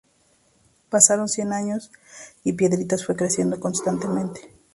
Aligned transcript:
Pasaron 0.89 1.27
cien 1.29 1.53
años 1.53 1.91
y 2.43 2.53
Piedritas 2.53 3.05
fue 3.05 3.15
creciendo 3.15 3.59
constantemente. 3.59 4.49